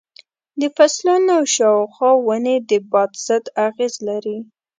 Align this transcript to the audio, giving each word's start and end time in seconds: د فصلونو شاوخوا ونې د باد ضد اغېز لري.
د 0.59 0.61
فصلونو 0.75 1.35
شاوخوا 1.55 2.11
ونې 2.27 2.55
د 2.69 2.71
باد 2.91 3.11
ضد 3.25 3.45
اغېز 3.67 3.93
لري. 4.07 4.37